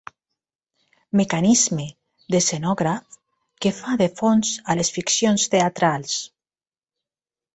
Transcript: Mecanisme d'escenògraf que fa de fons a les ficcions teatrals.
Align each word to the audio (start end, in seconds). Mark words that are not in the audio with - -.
Mecanisme 1.19 1.83
d'escenògraf 2.35 3.19
que 3.65 3.73
fa 3.81 3.95
de 4.03 4.07
fons 4.21 4.53
a 4.75 4.79
les 4.79 4.91
ficcions 4.97 5.45
teatrals. 5.57 6.19